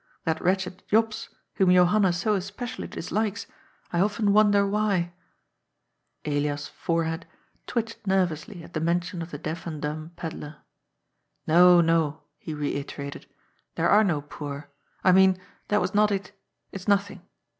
[0.23, 3.45] That wretched Jops, whom Johanna so especially dislikes,
[3.93, 5.13] I often wonder why?"
[6.25, 7.27] Elias's forehead
[7.67, 10.63] twitched nervously at the mention of the deaf and dumb pedlar."
[11.45, 13.27] No, no," he reiterated."
[13.75, 14.71] There are no poor.
[15.03, 16.31] I mean that was not it.
[16.71, 17.21] It's nothing.